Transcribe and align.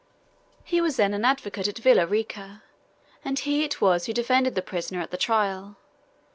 He 0.63 0.81
was 0.81 0.95
then 0.95 1.13
an 1.13 1.23
advocate 1.23 1.67
at 1.67 1.77
Villa 1.77 2.07
Rica, 2.07 2.63
and 3.23 3.37
he 3.37 3.63
it 3.63 3.81
was 3.81 4.07
who 4.07 4.13
defended 4.13 4.55
the 4.55 4.63
prisoner 4.63 4.99
at 4.99 5.11
the 5.11 5.15
trial. 5.15 5.75